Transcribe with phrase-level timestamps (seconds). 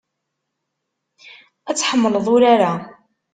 [1.69, 2.73] Ad tḥemmleḍ urar-a.